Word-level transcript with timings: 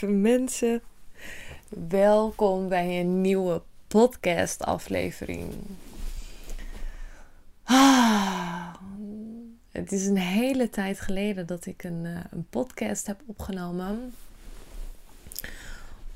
lieve 0.00 0.16
mensen. 0.16 0.82
Welkom 1.88 2.68
bij 2.68 3.00
een 3.00 3.20
nieuwe 3.20 3.62
podcast-aflevering. 3.86 5.52
Ah, 7.62 8.74
het 9.70 9.92
is 9.92 10.06
een 10.06 10.16
hele 10.16 10.70
tijd 10.70 11.00
geleden 11.00 11.46
dat 11.46 11.66
ik 11.66 11.84
een, 11.84 12.04
uh, 12.04 12.18
een 12.30 12.46
podcast 12.50 13.06
heb 13.06 13.20
opgenomen. 13.26 14.14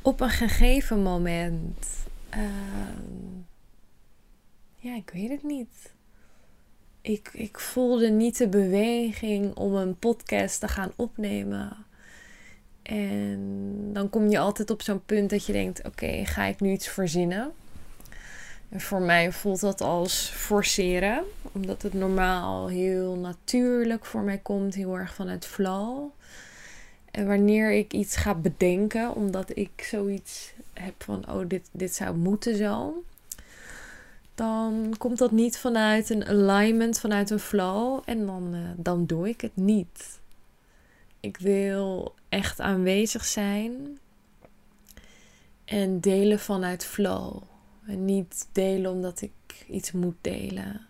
Op 0.03 0.21
een 0.21 0.31
gegeven 0.31 1.03
moment. 1.03 1.87
Uh, 2.37 2.41
ja, 4.77 4.95
ik 4.97 5.11
weet 5.13 5.31
het 5.31 5.43
niet. 5.43 5.93
Ik, 7.01 7.31
ik 7.33 7.59
voelde 7.59 8.11
niet 8.11 8.39
de 8.39 8.49
beweging 8.49 9.55
om 9.55 9.75
een 9.75 9.99
podcast 9.99 10.61
te 10.61 10.69
gaan 10.69 10.93
opnemen. 10.97 11.89
En 12.83 13.91
dan 13.93 14.11
kom 14.11 14.29
je 14.29 14.39
altijd 14.39 14.71
op 14.71 14.83
zo'n 14.83 15.05
punt 15.07 15.31
dat 15.31 15.47
je 15.47 15.53
denkt: 15.53 15.85
oké, 15.87 16.25
ga 16.25 16.45
ik 16.45 16.61
nu 16.61 16.71
iets 16.71 16.89
verzinnen? 16.89 17.53
En 18.69 18.81
voor 18.81 19.01
mij 19.01 19.33
voelt 19.33 19.61
dat 19.61 19.81
als 19.81 20.31
forceren, 20.35 21.25
omdat 21.53 21.83
het 21.83 21.95
normaal 21.95 22.69
heel 22.69 23.15
natuurlijk 23.15 24.05
voor 24.05 24.21
mij 24.23 24.39
komt, 24.39 24.75
heel 24.75 24.99
erg 24.99 25.15
vanuit 25.15 25.47
flow. 25.47 26.09
En 27.11 27.27
wanneer 27.27 27.73
ik 27.73 27.93
iets 27.93 28.17
ga 28.17 28.35
bedenken, 28.35 29.15
omdat 29.15 29.57
ik 29.57 29.87
zoiets 29.91 30.53
heb 30.73 31.03
van: 31.03 31.31
oh, 31.31 31.49
dit, 31.49 31.69
dit 31.73 31.95
zou 31.95 32.17
moeten 32.17 32.57
zo, 32.57 33.03
dan 34.35 34.95
komt 34.99 35.19
dat 35.19 35.31
niet 35.31 35.59
vanuit 35.59 36.11
een 36.11 36.27
alignment, 36.27 37.01
vanuit 37.01 37.31
een 37.31 37.39
flow. 37.39 38.03
En 38.05 38.27
dan, 38.27 38.55
uh, 38.55 38.61
dan 38.77 39.07
doe 39.07 39.29
ik 39.29 39.41
het 39.41 39.57
niet. 39.57 40.19
Ik 41.21 41.37
wil 41.37 42.15
echt 42.31 42.61
aanwezig 42.61 43.25
zijn 43.25 43.99
en 45.65 46.01
delen 46.01 46.41
vanuit 46.41 46.85
flow. 46.85 47.43
En 47.87 48.05
niet 48.05 48.49
delen 48.53 48.91
omdat 48.91 49.21
ik 49.21 49.33
iets 49.69 49.93
moet 49.93 50.17
delen. 50.21 50.87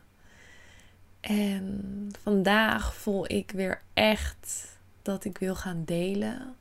En 1.21 2.09
vandaag 2.23 2.95
voel 2.95 3.33
ik 3.33 3.51
weer 3.51 3.83
echt 3.95 4.69
dat 5.03 5.25
ik 5.25 5.39
wil 5.39 5.55
gaan 5.55 5.83
delen. 5.85 6.55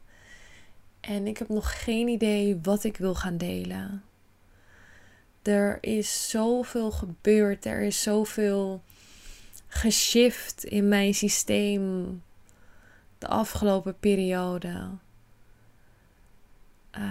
En 1.00 1.28
ik 1.28 1.38
heb 1.38 1.50
nog 1.50 1.84
geen 1.84 2.08
idee 2.08 2.60
wat 2.62 2.84
ik 2.84 2.98
wil 2.98 3.16
gaan 3.16 3.38
delen. 3.38 4.04
Er 5.42 5.78
is 5.82 6.30
zoveel 6.30 6.92
gebeurd. 6.92 7.66
Er 7.66 7.82
is 7.82 8.02
zoveel 8.02 8.84
geshift 9.68 10.64
in 10.64 10.88
mijn 10.88 11.14
systeem 11.14 12.22
de 13.20 13.28
afgelopen 13.28 14.00
periode. 14.00 14.90
Uh, 16.98 17.02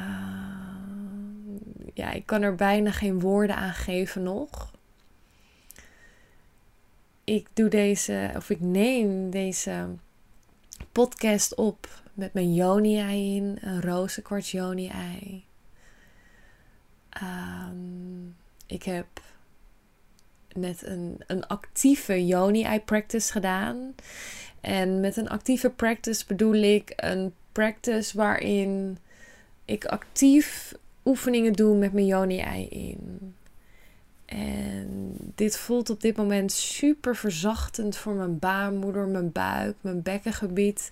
ja, 1.95 2.11
ik 2.11 2.27
kan 2.27 2.42
er 2.42 2.55
bijna 2.55 2.91
geen 2.91 3.20
woorden 3.20 3.56
aan 3.56 3.73
geven 3.73 4.23
nog. 4.23 4.73
Ik 7.25 7.48
doe 7.55 7.69
deze, 7.69 8.33
of 8.37 8.50
ik 8.50 8.61
neem 8.61 9.31
deze 9.31 9.89
podcast 10.92 11.55
op 11.55 12.03
met 12.12 12.33
mijn 12.33 12.55
Joni-ei 12.55 13.37
in, 13.37 13.59
een 13.61 13.81
rozenkwarts 13.81 14.50
Joni-ei. 14.50 15.45
Um, 17.22 18.37
ik 18.67 18.83
heb 18.83 19.06
net 20.53 20.87
een, 20.87 21.20
een 21.27 21.47
actieve 21.47 22.27
Yoni-eye 22.27 22.81
practice 22.81 23.33
gedaan. 23.33 23.95
En 24.61 25.00
met 25.00 25.16
een 25.16 25.28
actieve 25.28 25.71
practice 25.71 26.25
bedoel 26.27 26.55
ik 26.55 26.93
een 26.97 27.34
practice 27.53 28.16
waarin 28.16 28.99
ik 29.65 29.84
actief 29.84 30.75
oefeningen 31.05 31.53
doe 31.53 31.77
met 31.77 31.93
mijn 31.93 32.06
Yoni-eye 32.06 32.69
in. 32.69 33.34
En 34.25 35.16
dit 35.34 35.56
voelt 35.56 35.91
op 35.91 36.00
dit 36.00 36.16
moment 36.16 36.53
super 36.53 37.16
verzachtend 37.16 37.97
voor 37.97 38.15
mijn 38.15 38.38
baarmoeder, 38.38 39.06
mijn 39.06 39.32
buik, 39.32 39.77
mijn 39.81 40.03
bekkengebied. 40.03 40.91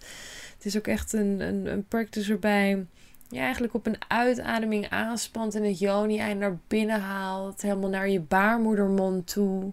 Het 0.57 0.67
is 0.67 0.77
ook 0.77 0.87
echt 0.87 1.13
een, 1.13 1.41
een, 1.41 1.67
een 1.67 1.85
practice 1.85 2.29
waarbij 2.29 2.87
je 3.29 3.39
eigenlijk 3.39 3.75
op 3.75 3.87
een 3.87 3.99
uitademing 4.09 4.89
aanspant 4.89 5.55
en 5.55 5.63
het 5.63 5.79
joni-ei 5.79 6.35
naar 6.35 6.59
binnen 6.67 7.01
haalt, 7.01 7.63
helemaal 7.63 7.91
naar 7.91 8.09
je 8.09 8.21
baarmoedermond 8.21 9.27
toe. 9.27 9.73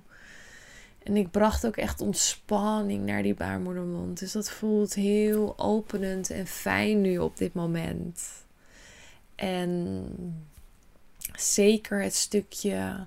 En 1.03 1.17
ik 1.17 1.31
bracht 1.31 1.65
ook 1.65 1.77
echt 1.77 2.01
ontspanning 2.01 3.05
naar 3.05 3.23
die 3.23 3.33
baarmoedermond. 3.33 4.19
Dus 4.19 4.31
dat 4.31 4.49
voelt 4.49 4.93
heel 4.93 5.53
openend 5.57 6.29
en 6.29 6.47
fijn 6.47 7.01
nu 7.01 7.17
op 7.17 7.37
dit 7.37 7.53
moment. 7.53 8.21
En 9.35 10.05
zeker 11.35 12.01
het 12.01 12.15
stukje 12.15 13.05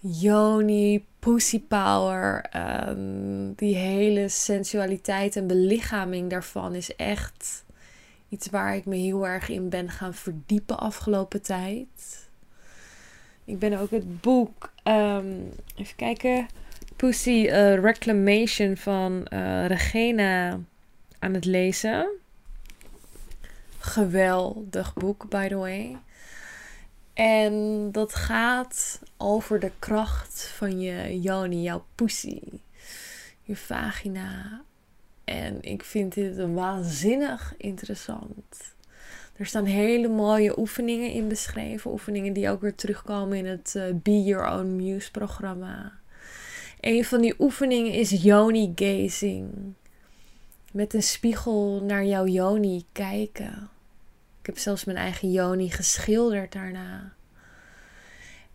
Yoni, 0.00 1.04
Pussy 1.18 1.60
Power, 1.60 2.50
um, 2.88 3.54
die 3.54 3.76
hele 3.76 4.28
sensualiteit 4.28 5.36
en 5.36 5.46
belichaming 5.46 6.30
daarvan 6.30 6.74
is 6.74 6.96
echt 6.96 7.64
Iets 8.28 8.50
waar 8.50 8.76
ik 8.76 8.84
me 8.84 8.96
heel 8.96 9.26
erg 9.26 9.48
in 9.48 9.68
ben 9.68 9.90
gaan 9.90 10.14
verdiepen 10.14 10.78
afgelopen 10.78 11.42
tijd. 11.42 12.28
Ik 13.44 13.58
ben 13.58 13.78
ook 13.78 13.90
het 13.90 14.20
boek, 14.20 14.72
um, 14.84 15.50
even 15.76 15.96
kijken, 15.96 16.46
Pussy 16.98 17.46
uh, 17.46 17.74
Reclamation 17.74 18.76
van 18.76 19.26
uh, 19.32 19.66
Regena 19.66 20.58
aan 21.18 21.34
het 21.34 21.44
lezen. 21.44 22.08
Geweldig 23.78 24.94
boek, 24.94 25.28
by 25.28 25.48
the 25.48 25.56
way. 25.56 25.96
En 27.14 27.88
dat 27.92 28.14
gaat 28.14 29.00
over 29.16 29.60
de 29.60 29.70
kracht 29.78 30.52
van 30.56 30.80
je 30.80 31.20
yoni, 31.20 31.62
jouw 31.62 31.84
pussy, 31.94 32.40
je 33.42 33.56
vagina, 33.56 34.62
en 35.24 35.62
ik 35.62 35.84
vind 35.84 36.14
dit 36.14 36.36
waanzinnig 36.52 37.54
interessant. 37.56 38.74
Er 39.36 39.46
staan 39.46 39.64
hele 39.64 40.08
mooie 40.08 40.58
oefeningen 40.58 41.10
in 41.10 41.28
beschreven. 41.28 41.90
Oefeningen 41.90 42.32
die 42.32 42.50
ook 42.50 42.60
weer 42.60 42.74
terugkomen 42.74 43.38
in 43.38 43.46
het 43.46 43.74
uh, 43.76 43.84
Be 43.94 44.22
Your 44.22 44.58
Own 44.58 44.76
Muse 44.76 45.10
programma. 45.10 45.97
Een 46.80 47.04
van 47.04 47.20
die 47.20 47.34
oefeningen 47.38 47.92
is 47.92 48.10
yoni 48.10 48.72
gazing. 48.74 49.74
Met 50.72 50.94
een 50.94 51.02
spiegel 51.02 51.82
naar 51.82 52.04
jouw 52.04 52.26
yoni 52.26 52.84
kijken. 52.92 53.70
Ik 54.40 54.46
heb 54.46 54.58
zelfs 54.58 54.84
mijn 54.84 54.98
eigen 54.98 55.30
yoni 55.30 55.70
geschilderd 55.70 56.52
daarna. 56.52 57.12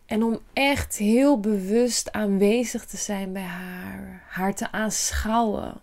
En 0.06 0.22
om 0.22 0.40
echt 0.52 0.96
heel 0.96 1.40
bewust 1.40 2.12
aanwezig 2.12 2.84
te 2.84 2.96
zijn 2.96 3.32
bij 3.32 3.42
haar. 3.42 4.24
Haar 4.28 4.54
te 4.54 4.72
aanschouwen 4.72 5.80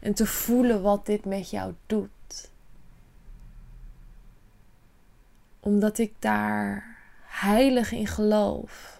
en 0.00 0.14
te 0.14 0.26
voelen 0.26 0.82
wat 0.82 1.06
dit 1.06 1.24
met 1.24 1.50
jou 1.50 1.74
doet. 1.86 2.50
Omdat 5.60 5.98
ik 5.98 6.12
daar 6.18 6.98
heilig 7.22 7.92
in 7.92 8.06
geloof. 8.06 8.99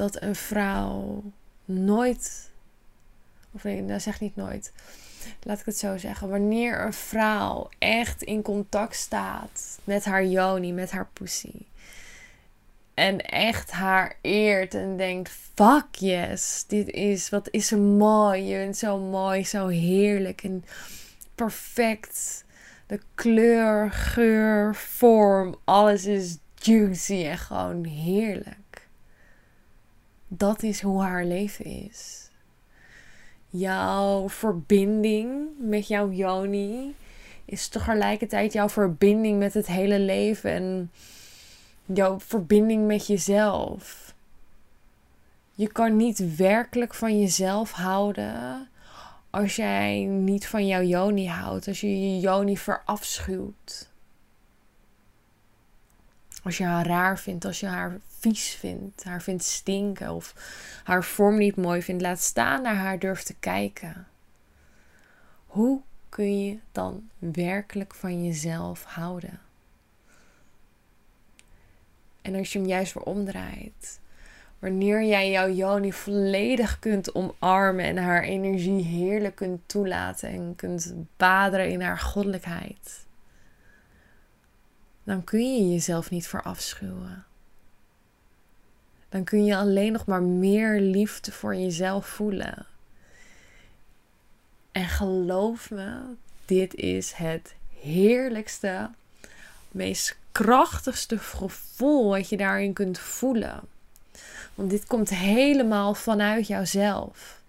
Dat 0.00 0.22
een 0.22 0.34
vrouw 0.34 1.22
nooit, 1.64 2.50
of 3.52 3.64
nee, 3.64 3.86
dat 3.86 4.02
zeg 4.02 4.20
niet 4.20 4.36
nooit. 4.36 4.72
Laat 5.42 5.58
ik 5.58 5.66
het 5.66 5.78
zo 5.78 5.96
zeggen. 5.96 6.28
Wanneer 6.28 6.84
een 6.84 6.92
vrouw 6.92 7.68
echt 7.78 8.22
in 8.22 8.42
contact 8.42 8.96
staat 8.96 9.78
met 9.84 10.04
haar 10.04 10.24
yoni, 10.24 10.72
met 10.72 10.90
haar 10.90 11.08
pussy 11.12 11.66
en 12.94 13.20
echt 13.20 13.70
haar 13.70 14.16
eert 14.20 14.74
en 14.74 14.96
denkt: 14.96 15.30
fuck 15.54 15.94
yes, 15.94 16.64
dit 16.66 16.88
is, 16.88 17.28
wat 17.28 17.48
is 17.50 17.70
er 17.70 17.78
mooi. 17.78 18.42
Je 18.42 18.56
bent 18.56 18.76
zo 18.76 18.98
mooi, 18.98 19.44
zo 19.44 19.66
heerlijk 19.66 20.42
en 20.42 20.64
perfect. 21.34 22.44
De 22.86 23.00
kleur, 23.14 23.90
geur, 23.90 24.74
vorm, 24.74 25.56
alles 25.64 26.04
is 26.04 26.38
juicy 26.54 27.24
en 27.24 27.38
gewoon 27.38 27.84
heerlijk. 27.84 28.69
Dat 30.32 30.62
is 30.62 30.80
hoe 30.80 31.02
haar 31.02 31.24
leven 31.24 31.64
is. 31.64 32.30
Jouw 33.48 34.28
verbinding 34.28 35.48
met 35.58 35.88
jouw 35.88 36.10
Yoni 36.10 36.94
is 37.44 37.68
tegelijkertijd 37.68 38.52
jouw 38.52 38.68
verbinding 38.68 39.38
met 39.38 39.54
het 39.54 39.66
hele 39.66 39.98
leven 39.98 40.50
en 40.50 40.90
jouw 41.86 42.20
verbinding 42.20 42.86
met 42.86 43.06
jezelf. 43.06 44.14
Je 45.54 45.66
kan 45.72 45.96
niet 45.96 46.36
werkelijk 46.36 46.94
van 46.94 47.20
jezelf 47.20 47.72
houden 47.72 48.68
als 49.30 49.56
jij 49.56 50.04
niet 50.04 50.46
van 50.46 50.66
jouw 50.66 50.82
joni 50.82 51.28
houdt, 51.28 51.68
als 51.68 51.80
je 51.80 52.00
je 52.00 52.20
joni 52.20 52.58
verafschuwt. 52.58 53.89
Als 56.42 56.56
je 56.56 56.64
haar 56.64 56.86
raar 56.86 57.18
vindt, 57.18 57.44
als 57.44 57.60
je 57.60 57.66
haar 57.66 57.98
vies 58.18 58.48
vindt, 58.50 59.04
haar 59.04 59.22
vindt 59.22 59.44
stinken 59.44 60.10
of 60.10 60.34
haar 60.84 61.04
vorm 61.04 61.38
niet 61.38 61.56
mooi 61.56 61.82
vindt, 61.82 62.02
laat 62.02 62.20
staan 62.20 62.62
naar 62.62 62.76
haar 62.76 62.98
durft 62.98 63.26
te 63.26 63.34
kijken. 63.40 64.06
Hoe 65.46 65.80
kun 66.08 66.44
je 66.44 66.58
dan 66.72 67.08
werkelijk 67.18 67.94
van 67.94 68.24
jezelf 68.24 68.84
houden? 68.84 69.40
En 72.22 72.34
als 72.34 72.52
je 72.52 72.58
hem 72.58 72.68
juist 72.68 72.94
weer 72.94 73.02
omdraait, 73.02 74.00
wanneer 74.58 75.04
jij 75.04 75.30
jouw 75.30 75.48
Joni 75.48 75.92
volledig 75.92 76.78
kunt 76.78 77.14
omarmen 77.14 77.84
en 77.84 77.96
haar 77.96 78.22
energie 78.22 78.84
heerlijk 78.84 79.34
kunt 79.34 79.60
toelaten 79.66 80.28
en 80.28 80.56
kunt 80.56 80.94
baderen 81.16 81.70
in 81.70 81.80
haar 81.80 81.98
goddelijkheid, 81.98 83.06
dan 85.10 85.24
kun 85.24 85.54
je 85.56 85.72
jezelf 85.72 86.10
niet 86.10 86.28
verafschuwen. 86.28 87.24
Dan 89.08 89.24
kun 89.24 89.44
je 89.44 89.56
alleen 89.56 89.92
nog 89.92 90.06
maar 90.06 90.22
meer 90.22 90.80
liefde 90.80 91.32
voor 91.32 91.56
jezelf 91.56 92.06
voelen. 92.06 92.66
En 94.72 94.88
geloof 94.88 95.70
me, 95.70 96.00
dit 96.44 96.74
is 96.74 97.12
het 97.12 97.54
heerlijkste, 97.80 98.90
meest 99.68 100.16
krachtigste 100.32 101.18
gevoel 101.18 102.08
wat 102.08 102.28
je 102.28 102.36
daarin 102.36 102.72
kunt 102.72 102.98
voelen. 102.98 103.60
Want 104.54 104.70
dit 104.70 104.86
komt 104.86 105.08
helemaal 105.08 105.94
vanuit 105.94 106.46
jouzelf. 106.46 107.42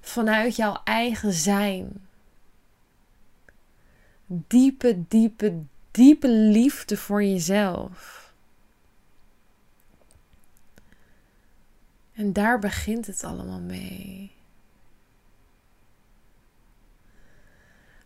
Vanuit 0.00 0.56
jouw 0.56 0.80
eigen 0.84 1.32
zijn. 1.32 2.06
Diepe, 4.26 5.04
diepe, 5.08 5.62
diepe 5.92 6.28
liefde 6.28 6.96
voor 6.96 7.22
jezelf. 7.22 8.22
En 12.12 12.32
daar 12.32 12.58
begint 12.58 13.06
het 13.06 13.24
allemaal 13.24 13.60
mee. 13.60 14.32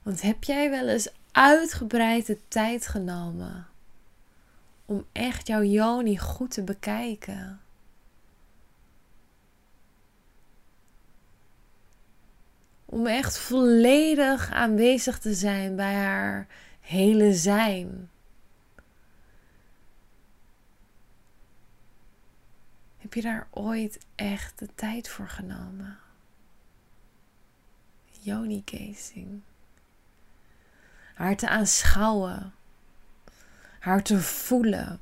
Want 0.03 0.23
heb 0.23 0.45
jij 0.45 0.71
wel 0.71 0.89
eens 0.89 1.09
uitgebreid 1.33 2.27
de 2.27 2.39
tijd 2.49 2.87
genomen 2.87 3.67
om 4.85 5.07
echt 5.13 5.47
jouw 5.47 5.63
Joni 5.63 6.19
goed 6.19 6.51
te 6.51 6.63
bekijken? 6.63 7.61
Om 12.85 13.07
echt 13.07 13.39
volledig 13.39 14.51
aanwezig 14.53 15.19
te 15.19 15.35
zijn 15.35 15.77
bij 15.77 15.95
haar 15.95 16.47
hele 16.87 17.35
zijn. 17.35 18.11
Heb 22.97 23.15
je 23.15 23.23
daar 23.23 23.47
ooit 23.51 23.99
echt 24.15 24.59
de 24.59 24.69
tijd 24.75 25.09
voor 25.09 25.29
genomen? 25.29 25.99
Joni 28.21 28.65
Casing. 28.65 29.41
Haar 31.15 31.37
te 31.37 31.49
aanschouwen. 31.49 32.55
Haar 33.79 34.03
te 34.03 34.21
voelen. 34.21 35.01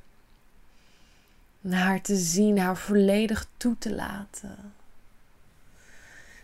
Haar 1.70 2.00
te 2.00 2.16
zien, 2.16 2.58
haar 2.58 2.76
volledig 2.76 3.46
toe 3.56 3.78
te 3.78 3.94
laten. 3.94 4.72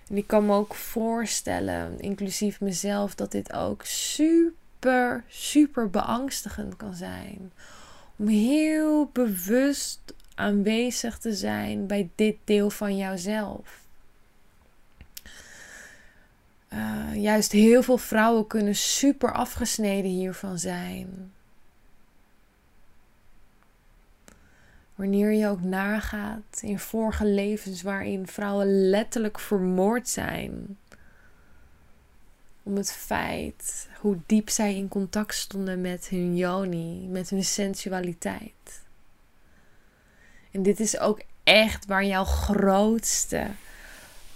En 0.09 0.17
ik 0.17 0.27
kan 0.27 0.47
me 0.47 0.53
ook 0.53 0.75
voorstellen, 0.75 2.01
inclusief 2.01 2.61
mezelf, 2.61 3.15
dat 3.15 3.31
dit 3.31 3.53
ook 3.53 3.85
super, 3.85 4.60
super 5.29 5.91
beangstigend 5.91 6.77
kan 6.77 6.95
zijn. 6.95 7.53
Om 8.17 8.27
heel 8.29 9.11
bewust 9.13 10.15
aanwezig 10.35 11.19
te 11.19 11.35
zijn 11.35 11.87
bij 11.87 12.11
dit 12.15 12.37
deel 12.45 12.71
van 12.71 12.97
jouzelf. 12.97 13.79
Uh, 16.73 17.15
juist 17.15 17.53
heel 17.53 17.83
veel 17.83 17.99
vrouwen 17.99 18.47
kunnen 18.47 18.75
super 18.75 19.33
afgesneden 19.33 20.11
hiervan 20.11 20.59
zijn. 20.59 21.33
Wanneer 24.95 25.33
je 25.33 25.47
ook 25.47 25.63
nagaat 25.63 26.59
in 26.61 26.79
vorige 26.79 27.25
levens 27.25 27.83
waarin 27.83 28.27
vrouwen 28.27 28.89
letterlijk 28.91 29.39
vermoord 29.39 30.09
zijn. 30.09 30.79
Om 32.71 32.77
het 32.77 32.93
feit 32.93 33.89
hoe 34.01 34.19
diep 34.27 34.51
zij 34.51 34.75
in 34.75 34.89
contact 34.89 35.35
stonden 35.35 35.81
met 35.81 36.09
hun 36.09 36.37
yoni, 36.37 37.07
met 37.09 37.31
hun 37.31 37.45
sensualiteit. 37.45 38.83
En 40.51 40.63
dit 40.63 40.81
is 40.81 40.99
ook 40.99 41.21
echt 41.45 41.87
waar 41.87 42.05
jouw 42.05 42.25
grootste 42.25 43.47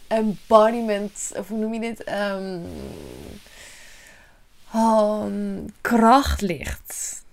embodiment, 0.07 1.33
of 1.37 1.49
hoe 1.49 1.59
noem 1.59 1.75
je 1.75 1.81
dit? 1.81 2.09
Um, 4.73 5.67
kracht 5.81 6.41
ligt. 6.41 7.25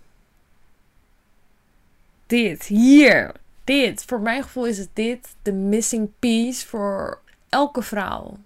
Dit, 2.27 2.63
hier, 2.63 3.31
dit. 3.63 4.03
Voor 4.06 4.19
mijn 4.19 4.44
gevoel 4.44 4.65
is 4.65 4.77
het 4.77 4.89
dit 4.94 5.36
de 5.42 5.53
missing 5.53 6.09
piece 6.19 6.68
voor 6.68 7.21
elke 7.50 7.81
vrouw. 7.81 8.38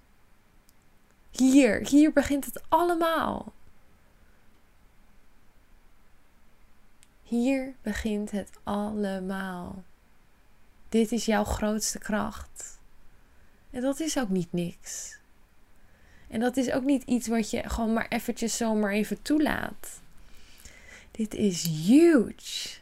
Hier, 1.38 1.88
hier 1.88 2.14
begint 2.14 2.46
het 2.46 2.64
allemaal. 2.70 3.54
Hier 7.24 7.76
begint 7.82 8.32
het 8.32 8.50
allemaal. 8.64 9.84
Dit 10.90 11.12
is 11.12 11.26
jouw 11.26 11.44
grootste 11.44 12.00
kracht. 12.00 12.80
En 13.70 13.82
dat 13.82 14.00
is 14.00 14.18
ook 14.18 14.30
niet 14.30 14.54
niks. 14.54 15.18
En 16.28 16.40
dat 16.40 16.58
is 16.58 16.72
ook 16.72 16.84
niet 16.84 17.04
iets 17.04 17.28
wat 17.28 17.50
je 17.50 17.70
gewoon 17.70 17.94
maar 17.94 18.08
eventjes 18.10 18.58
zomaar 18.58 18.92
even 18.92 19.22
toelaat. 19.22 20.02
Dit 21.12 21.34
is 21.34 21.64
huge. 21.64 22.80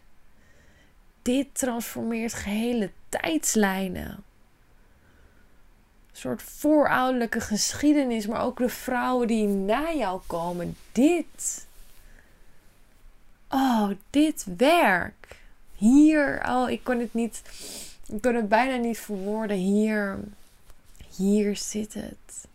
Dit 1.21 1.47
transformeert 1.51 2.33
gehele 2.33 2.91
tijdslijnen. 3.09 4.23
Soort 6.13 6.41
voorouderlijke 6.41 7.41
geschiedenis, 7.41 8.27
maar 8.27 8.41
ook 8.41 8.57
de 8.57 8.69
vrouwen 8.69 9.27
die 9.27 9.47
na 9.47 9.93
jou 9.93 10.21
komen. 10.27 10.75
Dit. 10.91 11.67
Oh, 13.49 13.89
dit 14.09 14.45
werk. 14.57 15.41
Hier, 15.75 16.43
oh, 16.47 16.69
ik 16.69 16.83
kon 16.83 16.99
het 16.99 17.13
niet 17.13 17.41
ik 18.13 18.21
kan 18.21 18.35
het 18.35 18.49
bijna 18.49 18.75
niet 18.75 18.99
verwoorden. 18.99 19.57
Hier, 19.57 20.19
hier 21.15 21.55
zit 21.55 21.93
het. 21.93 22.47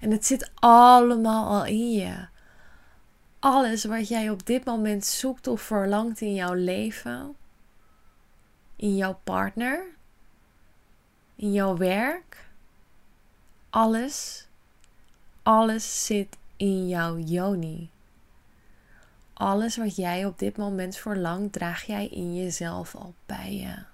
En 0.00 0.10
het 0.10 0.26
zit 0.26 0.50
allemaal 0.54 1.58
al 1.58 1.66
in 1.66 1.92
je. 1.92 2.26
Alles 3.38 3.84
wat 3.84 4.08
jij 4.08 4.30
op 4.30 4.46
dit 4.46 4.64
moment 4.64 5.04
zoekt 5.04 5.46
of 5.46 5.60
verlangt 5.60 6.20
in 6.20 6.34
jouw 6.34 6.54
leven, 6.54 7.34
in 8.76 8.96
jouw 8.96 9.18
partner, 9.24 9.84
in 11.36 11.52
jouw 11.52 11.76
werk, 11.76 12.50
alles, 13.72 14.46
alles 15.42 16.06
zit 16.06 16.36
in 16.56 16.88
jouw 16.88 17.16
yoni. 17.16 17.90
Alles 19.32 19.76
wat 19.76 19.96
jij 19.96 20.24
op 20.24 20.38
dit 20.38 20.56
moment 20.56 20.96
verlangt, 20.96 21.52
draag 21.52 21.82
jij 21.82 22.06
in 22.06 22.34
jezelf 22.34 22.94
al 22.94 23.14
bij 23.26 23.54
je. 23.54 23.84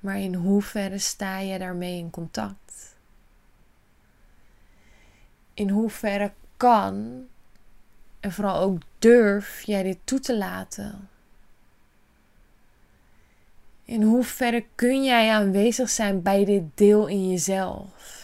Maar 0.00 0.18
in 0.18 0.34
hoeverre 0.34 0.98
sta 0.98 1.38
je 1.38 1.58
daarmee 1.58 1.98
in 1.98 2.10
contact? 2.10 2.96
In 5.54 5.68
hoeverre 5.68 6.32
kan 6.56 7.26
en 8.20 8.32
vooral 8.32 8.60
ook 8.60 8.82
durf 8.98 9.62
jij 9.62 9.82
dit 9.82 9.98
toe 10.04 10.20
te 10.20 10.36
laten? 10.36 11.08
In 13.84 14.02
hoeverre 14.02 14.64
kun 14.74 15.04
jij 15.04 15.30
aanwezig 15.30 15.90
zijn 15.90 16.22
bij 16.22 16.44
dit 16.44 16.62
deel 16.74 17.06
in 17.06 17.30
jezelf? 17.30 18.22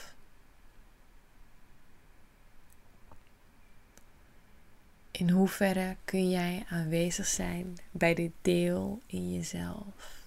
In 5.10 5.30
hoeverre 5.30 5.96
kun 6.04 6.30
jij 6.30 6.64
aanwezig 6.68 7.26
zijn 7.26 7.78
bij 7.90 8.14
dit 8.14 8.30
deel 8.42 9.00
in 9.06 9.34
jezelf? 9.34 10.22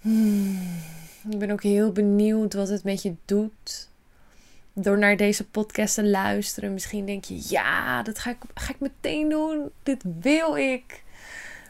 Hmm. 0.00 0.82
Ik 1.30 1.38
ben 1.38 1.50
ook 1.50 1.62
heel 1.62 1.92
benieuwd 1.92 2.54
wat 2.54 2.68
het 2.68 2.84
met 2.84 3.02
je 3.02 3.14
doet. 3.24 3.88
Door 4.72 4.98
naar 4.98 5.16
deze 5.16 5.48
podcast 5.48 5.94
te 5.94 6.04
luisteren. 6.04 6.72
Misschien 6.72 7.06
denk 7.06 7.24
je, 7.24 7.46
ja, 7.48 8.02
dat 8.02 8.18
ga 8.18 8.30
ik, 8.30 8.38
ga 8.54 8.72
ik 8.72 8.80
meteen 8.80 9.28
doen. 9.28 9.70
Dit 9.82 10.02
wil 10.20 10.56
ik. 10.56 11.04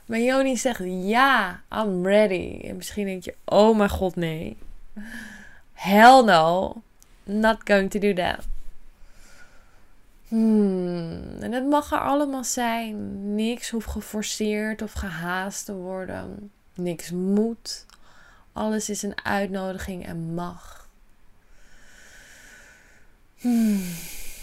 Maar 0.07 0.19
Joni 0.19 0.57
zegt, 0.57 0.83
ja, 0.85 1.61
I'm 1.73 2.07
ready. 2.07 2.61
En 2.63 2.77
misschien 2.77 3.07
denk 3.07 3.25
je, 3.25 3.35
oh 3.45 3.77
mijn 3.77 3.91
god, 3.91 4.17
nee. 4.17 4.57
Hell 5.73 6.23
no. 6.23 6.75
Not 7.25 7.57
going 7.65 7.91
to 7.91 7.99
do 7.99 8.13
that. 8.13 8.47
Hmm. 10.29 11.37
En 11.41 11.53
het 11.53 11.67
mag 11.67 11.93
er 11.93 12.01
allemaal 12.01 12.45
zijn. 12.45 13.35
Niks 13.35 13.71
hoeft 13.71 13.91
geforceerd 13.91 14.83
of 14.83 14.93
gehaast 14.93 15.65
te 15.65 15.75
worden. 15.75 16.51
Niks 16.75 17.11
moet 17.11 17.87
Alles 18.57 18.91
is 18.91 19.03
een 19.03 19.25
uitnodiging 19.25 20.07
en 20.07 20.35
mag. 20.35 20.89
Hmm. 23.37 23.83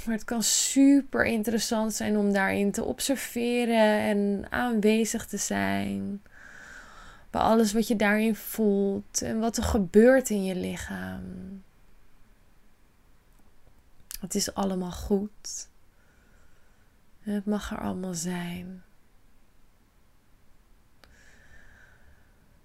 Maar 0.06 0.16
het 0.16 0.24
kan 0.24 0.44
super 0.44 1.26
interessant 1.26 1.94
zijn 1.94 2.18
om 2.18 2.34
daarin 2.34 2.72
te 2.72 2.84
observeren 2.84 4.00
en 4.00 4.46
aanwezig 4.50 5.26
te 5.26 5.38
zijn. 5.38 6.22
Bij 7.30 7.42
alles 7.42 7.74
wat 7.74 7.88
je 7.88 7.96
daarin 7.96 8.36
voelt 8.36 9.22
en 9.22 9.40
wat 9.40 9.58
er 9.58 9.64
gebeurt 9.64 10.30
in 10.30 10.44
je 10.44 10.56
lichaam. 10.56 11.24
Het 14.20 14.36
is 14.36 14.54
allemaal 14.54 14.92
goed. 14.92 15.70
Het 17.20 17.46
mag 17.46 17.72
er 17.72 17.80
allemaal 17.80 18.14
zijn. 18.14 18.84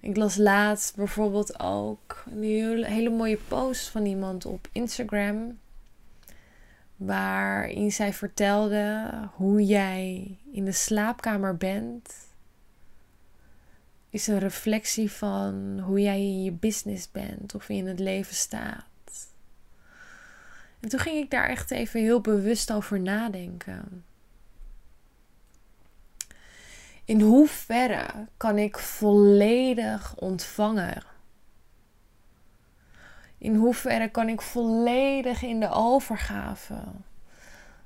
Ik 0.00 0.16
las 0.16 0.36
laatst 0.36 0.96
bijvoorbeeld 0.96 1.60
ook 1.60 2.24
een 2.30 2.42
hele, 2.42 2.86
hele 2.86 3.10
mooie 3.10 3.38
post 3.48 3.88
van 3.88 4.06
iemand 4.06 4.46
op 4.46 4.68
Instagram. 4.72 5.58
Waarin 6.98 7.92
zij 7.92 8.12
vertelde 8.12 9.10
hoe 9.34 9.64
jij 9.64 10.36
in 10.52 10.64
de 10.64 10.72
slaapkamer 10.72 11.56
bent. 11.56 12.14
Is 14.10 14.26
een 14.26 14.38
reflectie 14.38 15.10
van 15.10 15.80
hoe 15.80 16.00
jij 16.00 16.20
in 16.20 16.44
je 16.44 16.52
business 16.52 17.10
bent 17.10 17.54
of 17.54 17.68
in 17.68 17.86
het 17.86 17.98
leven 17.98 18.34
staat. 18.34 18.84
En 20.80 20.88
toen 20.88 21.00
ging 21.00 21.16
ik 21.16 21.30
daar 21.30 21.48
echt 21.48 21.70
even 21.70 22.00
heel 22.00 22.20
bewust 22.20 22.72
over 22.72 23.00
nadenken. 23.00 24.04
In 27.04 27.20
hoeverre 27.20 28.26
kan 28.36 28.58
ik 28.58 28.78
volledig 28.78 30.16
ontvangen? 30.16 31.02
In 33.38 33.54
hoeverre 33.54 34.08
kan 34.08 34.28
ik 34.28 34.40
volledig 34.40 35.42
in 35.42 35.60
de 35.60 35.70
overgave, 35.70 36.82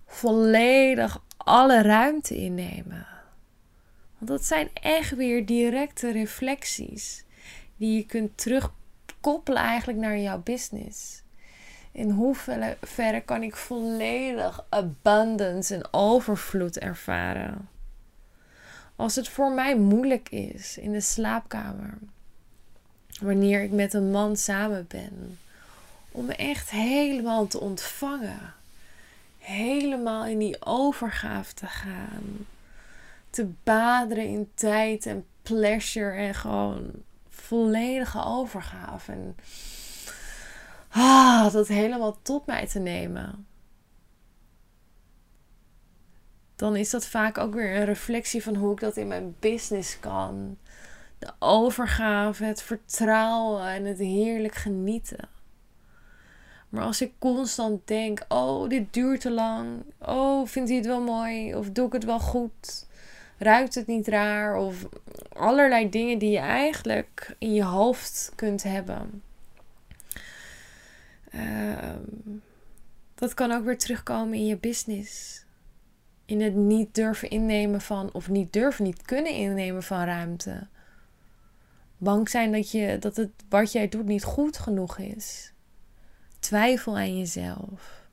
volledig 0.06 1.23
alle 1.37 1.82
ruimte 1.82 2.37
innemen? 2.37 3.06
Want 4.18 4.30
dat 4.30 4.44
zijn 4.44 4.68
echt 4.73 5.14
weer 5.14 5.47
directe 5.47 6.11
reflecties 6.11 7.25
die 7.76 7.97
je 7.97 8.06
kunt 8.06 8.38
terugkoppelen 8.38 9.62
eigenlijk 9.62 9.99
naar 9.99 10.18
jouw 10.18 10.42
business. 10.42 11.23
In 11.92 12.11
hoeverre 12.11 13.21
kan 13.25 13.42
ik 13.42 13.56
volledig 13.56 14.66
abundance 14.68 15.75
en 15.75 15.88
overvloed 15.90 16.78
ervaren? 16.78 17.68
Als 18.97 19.14
het 19.14 19.28
voor 19.28 19.52
mij 19.52 19.76
moeilijk 19.76 20.28
is 20.28 20.78
in 20.78 20.92
de 20.92 21.00
slaapkamer, 21.00 21.99
wanneer 23.21 23.62
ik 23.62 23.71
met 23.71 23.94
een 23.94 24.11
man 24.11 24.37
samen 24.37 24.85
ben, 24.88 25.38
om 26.12 26.25
me 26.25 26.35
echt 26.35 26.71
helemaal 26.71 27.47
te 27.47 27.61
ontvangen, 27.61 28.54
helemaal 29.38 30.26
in 30.26 30.38
die 30.38 30.64
overgave 30.64 31.54
te 31.54 31.66
gaan, 31.66 32.47
te 33.31 33.50
baderen 33.62 34.26
in 34.26 34.50
tijd 34.54 35.07
en 35.07 35.26
pleasure 35.42 36.16
en 36.16 36.35
gewoon 36.35 36.90
volledige 37.28 38.25
overgave. 38.25 39.12
En 39.12 39.37
ah, 40.88 41.52
dat 41.52 41.69
helemaal 41.69 42.19
tot 42.23 42.47
mij 42.47 42.66
te 42.66 42.78
nemen. 42.78 43.47
dan 46.62 46.76
is 46.76 46.90
dat 46.90 47.07
vaak 47.07 47.38
ook 47.38 47.54
weer 47.54 47.76
een 47.76 47.85
reflectie 47.85 48.42
van 48.42 48.54
hoe 48.54 48.73
ik 48.73 48.81
dat 48.81 48.97
in 48.97 49.09
mijn 49.09 49.37
business 49.38 50.00
kan. 50.00 50.59
De 51.19 51.33
overgave, 51.38 52.45
het 52.45 52.62
vertrouwen 52.62 53.66
en 53.66 53.85
het 53.85 53.99
heerlijk 53.99 54.54
genieten. 54.54 55.28
Maar 56.73 56.85
als 56.85 57.00
ik 57.00 57.12
constant 57.19 57.87
denk: 57.87 58.25
oh, 58.29 58.69
dit 58.69 58.93
duurt 58.93 59.21
te 59.21 59.31
lang. 59.31 59.69
Oh, 59.99 60.47
vindt 60.47 60.69
hij 60.69 60.79
het 60.79 60.87
wel 60.87 61.02
mooi? 61.02 61.55
Of 61.55 61.71
doe 61.71 61.87
ik 61.87 61.93
het 61.93 62.05
wel 62.05 62.21
goed? 62.21 62.87
Ruikt 63.38 63.75
het 63.75 63.87
niet 63.87 64.09
raar? 64.09 64.57
Of 64.57 64.87
allerlei 65.33 65.88
dingen 65.88 66.19
die 66.19 66.31
je 66.31 66.38
eigenlijk 66.38 67.35
in 67.38 67.55
je 67.55 67.64
hoofd 67.64 68.33
kunt 68.35 68.62
hebben. 68.62 69.23
Ehm, 71.31 72.00
dat 73.14 73.35
kan 73.35 73.52
ook 73.52 73.64
weer 73.64 73.79
terugkomen 73.79 74.35
in 74.35 74.47
je 74.47 74.57
business 74.57 75.45
in 76.33 76.41
het 76.41 76.55
niet 76.55 76.95
durven 76.95 77.31
innemen 77.31 77.81
van, 77.81 78.12
of 78.12 78.29
niet 78.29 78.52
durven, 78.52 78.85
niet 78.85 79.02
kunnen 79.02 79.33
innemen 79.33 79.83
van 79.83 80.05
ruimte. 80.05 80.67
Bang 81.97 82.29
zijn 82.29 82.52
dat, 82.52 82.71
je, 82.71 82.97
dat 82.99 83.17
het 83.17 83.31
wat 83.49 83.73
jij 83.73 83.88
doet 83.88 84.07
niet 84.07 84.25
goed 84.25 84.59
genoeg 84.59 84.99
is. 84.99 85.52
Twijfel 86.42 86.96
aan 86.96 87.18
jezelf. 87.18 88.06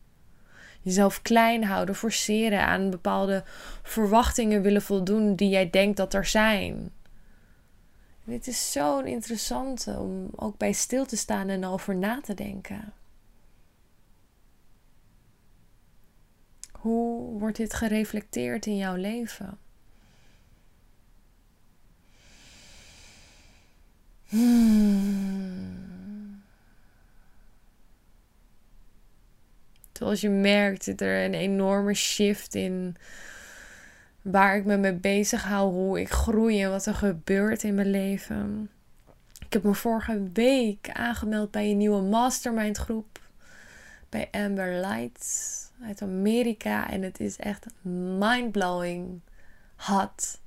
Jezelf 0.81 1.21
klein 1.21 1.63
houden, 1.63 1.95
forceren 1.95 2.65
aan 2.65 2.89
bepaalde 2.89 3.43
verwachtingen 3.83 4.61
willen 4.61 4.81
voldoen 4.81 5.35
die 5.35 5.49
jij 5.49 5.69
denkt 5.69 5.97
dat 5.97 6.13
er 6.13 6.25
zijn. 6.25 6.91
dit 8.23 8.47
is 8.47 8.71
zo'n 8.71 9.05
interessante 9.05 9.91
om 9.99 10.29
ook 10.35 10.57
bij 10.57 10.71
stil 10.71 11.05
te 11.05 11.17
staan 11.17 11.49
en 11.49 11.65
over 11.65 11.95
na 11.95 12.21
te 12.21 12.33
denken. 12.33 12.93
Hoe 16.71 17.39
wordt 17.39 17.57
dit 17.57 17.73
gereflecteerd 17.73 18.65
in 18.65 18.77
jouw 18.77 18.95
leven? 18.95 19.57
Zoals 29.99 30.21
je 30.21 30.29
merkt 30.29 30.83
zit 30.83 31.01
er 31.01 31.25
een 31.25 31.33
enorme 31.33 31.93
shift 31.93 32.55
in 32.55 32.95
waar 34.21 34.57
ik 34.57 34.65
me 34.65 34.77
mee 34.77 34.93
bezig 34.93 35.43
hou, 35.43 35.71
hoe 35.71 35.99
ik 35.99 36.09
groei 36.09 36.63
en 36.63 36.69
wat 36.69 36.85
er 36.85 36.93
gebeurt 36.93 37.63
in 37.63 37.75
mijn 37.75 37.89
leven. 37.89 38.69
Ik 39.45 39.53
heb 39.53 39.63
me 39.63 39.73
vorige 39.73 40.29
week 40.33 40.89
aangemeld 40.89 41.51
bij 41.51 41.71
een 41.71 41.77
nieuwe 41.77 42.01
mastermind 42.01 42.77
groep 42.77 43.19
bij 44.09 44.27
Amber 44.31 44.81
Lights 44.85 45.67
uit 45.83 46.01
Amerika. 46.01 46.89
En 46.89 47.01
het 47.01 47.19
is 47.19 47.37
echt 47.37 47.65
mind-blowing. 47.81 49.21
Hot 49.75 50.39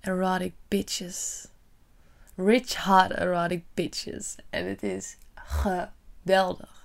erotic 0.00 0.52
bitches. 0.68 1.48
Rich 2.36 2.84
hot 2.84 3.10
erotic 3.10 3.64
bitches. 3.74 4.36
En 4.50 4.68
het 4.68 4.82
is 4.82 5.16
geweldig. 5.34 6.83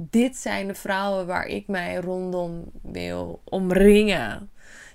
Dit 0.00 0.36
zijn 0.36 0.66
de 0.66 0.74
vrouwen 0.74 1.26
waar 1.26 1.46
ik 1.46 1.66
mij 1.66 1.96
rondom 1.96 2.64
wil 2.82 3.40
omringen. 3.44 4.50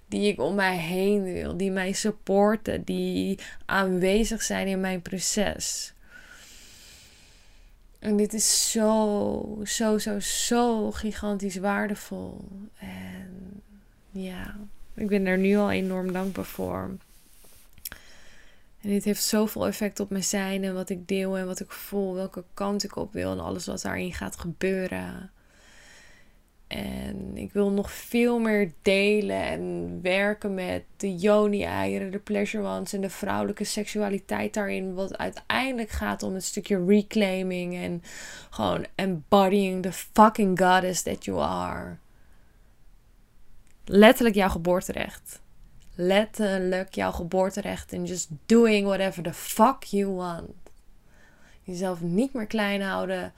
Die 0.08 0.32
ik 0.32 0.40
om 0.40 0.56
mij 0.56 0.78
heen 0.78 1.24
wil. 1.24 1.58
Die 1.58 1.72
mij 1.72 1.92
supporten. 1.92 2.84
Die 2.84 3.40
aanwezig 3.66 4.42
zijn 4.42 4.68
in 4.68 4.80
mijn 4.80 5.02
proces. 5.02 5.94
En 8.00 8.18
dit 8.18 8.34
is 8.34 8.72
zo, 8.72 9.60
zo, 9.64 9.98
zo, 9.98 10.20
zo 10.20 10.92
gigantisch 10.92 11.58
waardevol. 11.58 12.46
En 12.80 13.62
ja, 14.12 14.56
ik 14.94 15.08
ben 15.08 15.26
er 15.26 15.38
nu 15.38 15.56
al 15.56 15.72
enorm 15.72 16.12
dankbaar 16.12 16.46
voor. 16.46 16.90
En 18.84 18.90
dit 18.90 19.04
heeft 19.04 19.24
zoveel 19.24 19.68
effect 19.68 20.00
op 20.00 20.10
mijn 20.10 20.24
zijn 20.24 20.63
en 20.63 20.74
wat 20.74 20.90
ik 20.90 21.08
deel 21.08 21.38
en 21.38 21.46
wat 21.46 21.60
ik 21.60 21.72
voel, 21.72 22.13
welke 22.13 22.44
kant 22.54 22.84
ik 22.84 22.96
op 22.96 23.13
wil 23.13 23.32
en 23.32 23.40
alles 23.40 23.66
wat 23.66 23.82
daarin 23.82 24.13
gaat 24.13 24.40
gebeuren. 24.40 25.32
En 26.68 27.38
ik 27.38 27.54
wil 27.54 27.72
nog 27.72 27.92
veel 27.92 28.40
meer 28.40 28.72
delen 28.82 29.44
en 29.44 30.00
werken 30.02 30.54
met 30.54 30.84
de 30.98 31.16
yoni-eieren, 31.16 32.12
de 32.12 32.20
pleasure 32.20 32.68
ones 32.68 32.94
en 32.94 33.02
de 33.02 33.10
vrouwelijke 33.10 33.63
seksualiteit 33.63 34.54
daarin. 34.54 34.94
Wat 34.94 35.18
uiteindelijk 35.18 35.90
gaat 35.90 36.24
om 36.24 36.34
een 36.34 36.42
stukje 36.42 36.86
reclaiming 36.86 37.75
en 37.75 38.04
gewoon 38.50 38.86
embodying 38.96 39.82
the 39.82 39.94
fucking 39.94 40.60
goddess 40.60 41.02
that 41.02 41.25
you 41.25 41.40
are. 41.42 41.98
Letterlijk 43.86 44.36
jouw 44.36 44.50
geboorterecht. 44.50 45.42
Letterlijk 45.96 46.96
jouw 46.96 47.12
geboorterecht. 47.12 47.94
En 47.94 48.06
just 48.06 48.28
doing 48.46 48.86
whatever 48.88 49.24
the 49.24 49.34
fuck 49.34 49.84
you 49.84 50.12
want. 50.12 50.52
Jezelf 51.64 52.02
niet 52.02 52.34
meer 52.34 52.48
klein 52.48 52.82
houden 52.82 53.34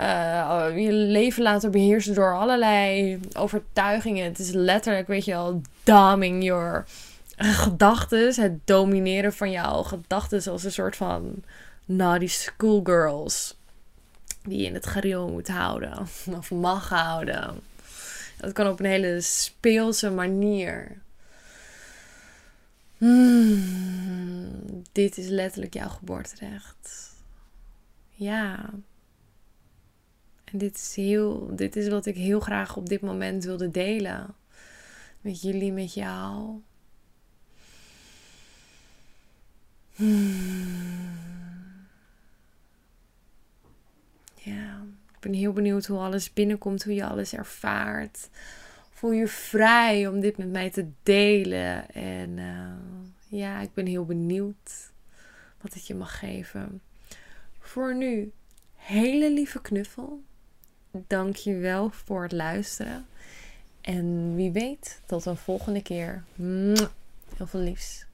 uh, 0.00 0.68
je 0.74 0.92
leven 0.92 1.42
laten 1.42 1.70
beheersen 1.70 2.14
door 2.14 2.36
allerlei 2.36 3.20
overtuigingen. 3.32 4.24
Het 4.24 4.38
is 4.38 4.50
letterlijk, 4.50 5.06
weet 5.06 5.24
je 5.24 5.30
wel, 5.30 5.60
daming 5.82 6.44
your 6.44 6.84
gedachten. 7.36 8.34
Het 8.34 8.66
domineren 8.66 9.32
van 9.32 9.50
jouw 9.50 9.82
gedachten 9.82 10.52
als 10.52 10.64
een 10.64 10.72
soort 10.72 10.96
van 10.96 11.42
naughty 11.84 12.26
schoolgirls. 12.26 13.56
Die 14.42 14.58
je 14.58 14.66
in 14.66 14.74
het 14.74 14.86
gareel 14.86 15.28
moet 15.28 15.48
houden. 15.48 15.98
Of 16.38 16.50
mag 16.50 16.88
houden. 16.88 17.60
Dat 18.36 18.52
kan 18.52 18.68
op 18.68 18.78
een 18.80 18.86
hele 18.86 19.20
speelse 19.20 20.10
manier. 20.10 21.00
Hmm, 23.02 24.82
dit 24.92 25.18
is 25.18 25.28
letterlijk 25.28 25.74
jouw 25.74 25.88
geboorterecht. 25.88 27.14
ja. 28.10 28.70
En 30.44 30.58
dit 30.58 30.76
is 30.76 30.94
heel, 30.96 31.56
dit 31.56 31.76
is 31.76 31.88
wat 31.88 32.06
ik 32.06 32.16
heel 32.16 32.40
graag 32.40 32.76
op 32.76 32.88
dit 32.88 33.00
moment 33.00 33.44
wilde 33.44 33.70
delen. 33.70 34.34
Met 35.20 35.42
jullie, 35.42 35.72
met 35.72 35.94
jou. 35.94 36.60
Hmm. 39.94 41.00
Ja, 44.34 44.84
ik 45.12 45.20
ben 45.20 45.32
heel 45.32 45.52
benieuwd 45.52 45.86
hoe 45.86 45.98
alles 45.98 46.32
binnenkomt, 46.32 46.84
hoe 46.84 46.94
je 46.94 47.06
alles 47.06 47.34
ervaart. 47.34 48.28
Voel 49.02 49.12
je 49.12 49.28
vrij 49.28 50.06
om 50.06 50.20
dit 50.20 50.36
met 50.36 50.50
mij 50.50 50.70
te 50.70 50.88
delen. 51.02 51.90
En 51.90 52.36
uh, 52.36 53.38
ja, 53.38 53.60
ik 53.60 53.74
ben 53.74 53.86
heel 53.86 54.04
benieuwd 54.04 54.92
wat 55.60 55.74
het 55.74 55.86
je 55.86 55.94
mag 55.94 56.18
geven. 56.18 56.82
Voor 57.58 57.94
nu, 57.96 58.32
hele 58.74 59.30
lieve 59.30 59.60
knuffel. 59.60 60.22
Dank 60.90 61.36
je 61.36 61.56
wel 61.56 61.90
voor 61.90 62.22
het 62.22 62.32
luisteren. 62.32 63.06
En 63.80 64.34
wie 64.34 64.50
weet, 64.50 65.00
tot 65.06 65.26
een 65.26 65.36
volgende 65.36 65.82
keer. 65.82 66.24
Heel 67.36 67.46
veel 67.46 67.60
liefs. 67.60 68.06